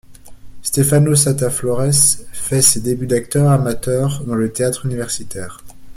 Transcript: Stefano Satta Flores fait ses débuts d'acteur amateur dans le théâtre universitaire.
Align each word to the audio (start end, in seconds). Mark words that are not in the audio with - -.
Stefano 0.63 1.13
Satta 1.13 1.51
Flores 1.51 2.23
fait 2.33 2.63
ses 2.63 2.79
débuts 2.81 3.05
d'acteur 3.05 3.51
amateur 3.51 4.23
dans 4.25 4.33
le 4.33 4.51
théâtre 4.51 4.87
universitaire. 4.87 5.59